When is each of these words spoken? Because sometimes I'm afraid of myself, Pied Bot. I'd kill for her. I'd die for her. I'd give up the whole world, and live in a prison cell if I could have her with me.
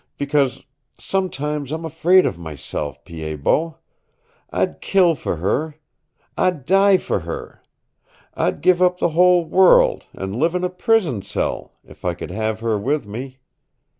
Because 0.17 0.63
sometimes 0.97 1.71
I'm 1.71 1.85
afraid 1.85 2.25
of 2.25 2.35
myself, 2.39 3.05
Pied 3.05 3.43
Bot. 3.43 3.79
I'd 4.49 4.81
kill 4.81 5.13
for 5.13 5.35
her. 5.35 5.75
I'd 6.35 6.65
die 6.65 6.97
for 6.97 7.19
her. 7.19 7.61
I'd 8.33 8.61
give 8.61 8.81
up 8.81 8.97
the 8.97 9.09
whole 9.09 9.45
world, 9.45 10.07
and 10.13 10.35
live 10.35 10.55
in 10.55 10.63
a 10.63 10.71
prison 10.71 11.21
cell 11.21 11.73
if 11.85 12.03
I 12.03 12.15
could 12.15 12.31
have 12.31 12.61
her 12.61 12.79
with 12.79 13.05
me. 13.05 13.37